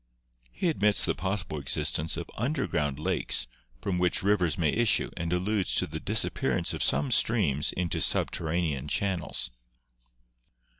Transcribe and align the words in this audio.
He 0.51 0.67
admits 0.69 1.05
the 1.05 1.13
possible 1.13 1.59
existence 1.59 2.17
of 2.17 2.27
underground 2.35 2.97
lakes 2.97 3.45
from 3.83 3.99
which 3.99 4.23
rivers 4.23 4.57
may 4.57 4.71
issue 4.71 5.11
and 5.15 5.31
alludes 5.31 5.75
to 5.75 5.85
the 5.85 5.99
dis 5.99 6.25
appearance 6.25 6.73
of 6.73 6.81
some 6.81 7.11
streams 7.11 7.71
into 7.73 8.01
subterranean 8.01 8.87
channels. 8.87 9.51